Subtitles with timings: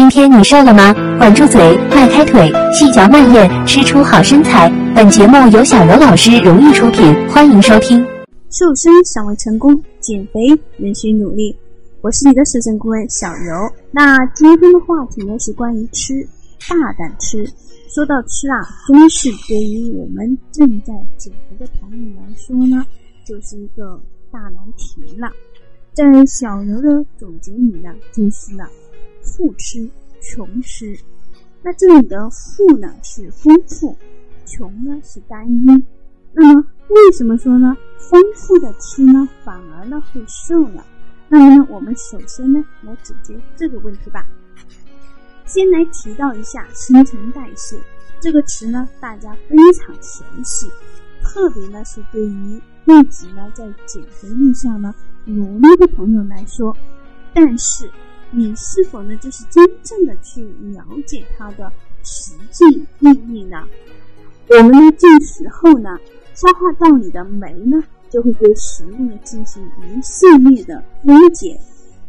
[0.00, 0.94] 今天你瘦了吗？
[1.18, 4.66] 管住嘴，迈开腿，细嚼慢咽，吃出好身材。
[4.94, 8.02] 本节目由小柔老师荣誉出品，欢迎收听。
[8.48, 10.40] 瘦身尚未成功，减肥
[10.78, 11.54] 仍需努力。
[12.00, 13.70] 我是你的瘦身顾问小柔。
[13.90, 16.26] 那今天的话题呢是关于吃，
[16.66, 17.46] 大胆吃。
[17.94, 22.82] 说到吃啊，真是对于我们正在减肥的朋友来说呢，
[23.26, 24.00] 就是一个
[24.32, 25.30] 大难题了。
[25.92, 28.64] 在小柔的总结里呢，就是呢。
[29.22, 29.90] 富吃，
[30.20, 30.98] 穷吃。
[31.62, 33.96] 那这里的富呢是丰富，
[34.46, 35.84] 穷呢是单一。
[36.32, 37.76] 那么为什么说呢？
[37.98, 40.82] 丰富的吃呢反而呢会瘦呢？
[41.28, 44.26] 那么呢，我们首先呢来解决这个问题吧。
[45.44, 47.76] 先来提到一下新陈代谢
[48.20, 50.66] 这个词呢，大家非常熟悉，
[51.22, 54.94] 特别呢是对于自己呢在减肥路上呢
[55.24, 56.74] 努力的朋友来说，
[57.34, 57.90] 但是。
[58.32, 61.72] 你是否呢，就是真正的去了解它的
[62.04, 62.64] 实际
[63.00, 63.66] 意义呢？
[64.48, 65.98] 我们呢进食后呢，
[66.34, 71.60] 消化道里的酶呢，就会对食物呢进行一系列的分解，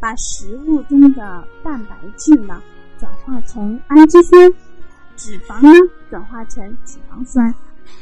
[0.00, 2.62] 把食物中的蛋白质呢
[2.98, 4.52] 转化成氨基酸，
[5.16, 7.54] 脂肪呢转化成脂肪酸，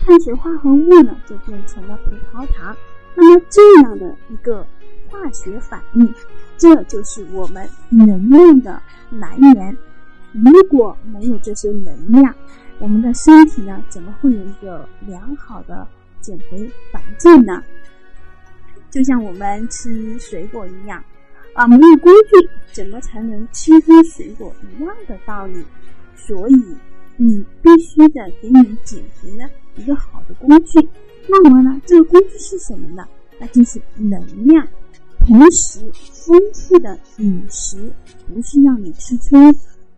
[0.05, 2.77] 碳水化合物呢就变成了葡萄糖。
[3.17, 4.67] 那么这样的一个
[5.08, 6.14] 化学反应。
[6.56, 9.77] 这就是我们能量的来源。
[10.33, 12.34] 如果没有这些能量，
[12.78, 15.86] 我们的身体呢，怎么会有一个良好的
[16.20, 17.62] 减肥环境呢？
[18.91, 21.02] 就像我们吃水果一样，
[21.55, 25.64] 啊，没有工具，怎么才能吃出水果一样的道理？
[26.16, 26.77] 所以，
[27.16, 30.89] 你必须的给你减肥呢一个好的工具。
[31.28, 33.06] 那么呢，这个工具是什么呢？
[33.39, 34.66] 那就是能量。
[35.27, 35.80] 同时，
[36.12, 37.92] 丰富的饮食
[38.27, 39.55] 不是让你吃撑，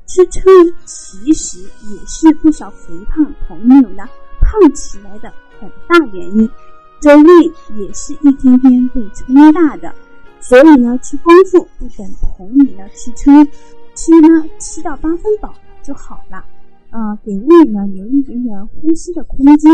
[0.07, 0.45] 吃撑
[0.85, 4.05] 其实也是不少肥胖朋友呢
[4.41, 6.49] 胖起来的很大原因。
[7.01, 7.45] 这胃
[7.77, 9.93] 也是一天天被撑大的，
[10.41, 13.45] 所以呢，吃丰富不等同于呢吃撑，
[13.97, 16.45] 吃呢吃到八分饱就好了。
[16.91, 19.73] 呃，给胃呢留一点点呼吸的空间。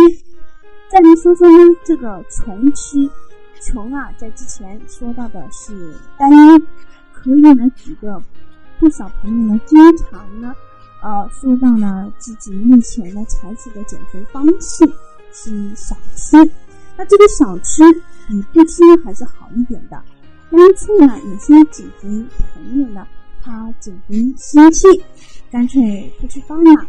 [0.91, 3.11] 再来说说呢这个穷吃。
[3.63, 6.59] 穷啊，在之前说到的是单一，
[7.13, 8.21] 可以呢几个
[8.79, 10.55] 不少朋友呢经常呢
[11.03, 14.85] 呃说到呢自己目前呢采取的减肥方式
[15.33, 16.37] 是少吃，
[16.97, 17.83] 那这个少吃
[18.29, 20.03] 比不吃还是好一点的。
[20.51, 22.09] 干脆呢有些减肥
[22.53, 23.07] 朋友呢
[23.43, 24.87] 他减肥心气，
[25.51, 26.87] 干脆不吃饭了，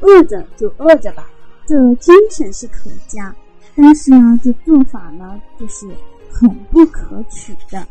[0.00, 1.28] 饿着就饿着吧，
[1.66, 3.34] 这精神是可嘉。
[3.80, 5.86] 但是呢，这做法呢，就是
[6.28, 7.86] 很不可取的，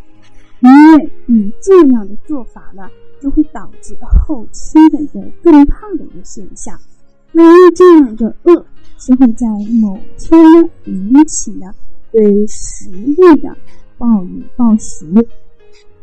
[0.60, 2.90] 因为你这样的做法呢，
[3.22, 3.96] 就会导致
[4.28, 6.78] 后期的一个更胖的一个现象。
[7.32, 8.66] 那因为这样的饿
[8.98, 9.48] 是会在
[9.82, 10.38] 某天
[10.84, 11.74] 引起呢
[12.12, 13.56] 对食物的
[13.98, 15.06] 暴饮暴食，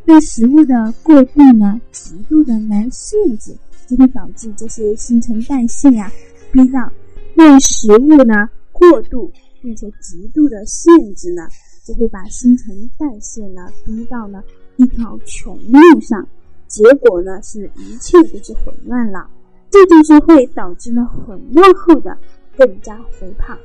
[0.07, 3.55] 对食物的过度呢极度的来限制，
[3.87, 6.11] 就会导致这些新陈代谢呀，
[6.53, 6.91] 逼到
[7.37, 9.31] 对食物呢过度。
[9.65, 11.49] 并且极度的限制呢，
[11.87, 14.45] 就会把新陈代谢呢逼到呢
[14.77, 16.29] 一条穷路上，
[16.67, 19.27] 结果呢是一切都是混乱了，
[19.71, 22.15] 这就是会导致呢混乱后的
[22.59, 23.57] 更加肥胖。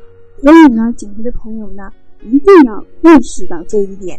[0.42, 1.92] 所以呢，减肥的朋友呢
[2.24, 4.18] 一定要认识到这一点，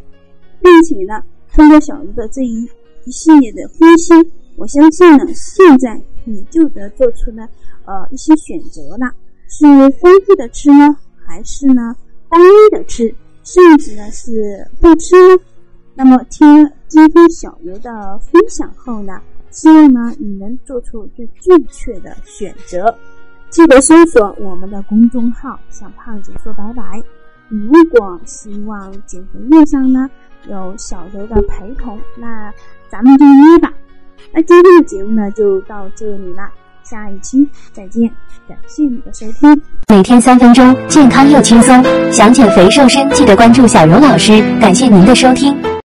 [0.61, 2.69] 并且呢，通过小鱼的这一
[3.07, 4.13] 一系列的分析，
[4.57, 7.49] 我相信呢，现在你就得做出呢
[7.87, 9.15] 呃一些选择了，
[9.49, 9.65] 是
[9.99, 10.95] 丰富的吃呢。
[11.31, 11.95] 还是呢，
[12.29, 13.15] 单一的吃，
[13.45, 15.43] 甚至呢是不吃呢。
[15.95, 19.21] 那么听今天小刘的分享后呢，
[19.53, 22.93] 希望呢你能做出最正确的选择。
[23.49, 27.01] 记得搜索我们的公众号“向胖子说拜拜”。
[27.49, 30.11] 如果希望减肥路上呢
[30.49, 32.53] 有小刘的陪同，那
[32.89, 33.73] 咱们就约吧。
[34.33, 36.51] 那今天的节目呢就到这里了。
[36.91, 38.11] 下一期再见，
[38.49, 39.63] 感谢你的收听。
[39.89, 41.85] 每天三分钟，健康又轻松。
[42.11, 44.43] 想减肥瘦身，记得关注小柔老师。
[44.61, 45.57] 感谢您的收听。